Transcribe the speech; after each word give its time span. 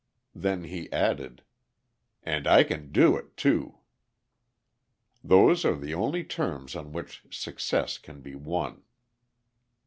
Then 0.33 0.63
he 0.63 0.91
added: 0.91 1.43
"And 2.23 2.47
I 2.47 2.63
can 2.63 2.91
do 2.91 3.15
it, 3.17 3.37
too!" 3.37 3.77
Those 5.23 5.63
are 5.63 5.77
the 5.77 5.93
only 5.93 6.23
terms 6.23 6.75
on 6.75 6.91
which 6.91 7.21
success 7.29 7.99
can 7.99 8.21
be 8.21 8.33
won. 8.33 8.81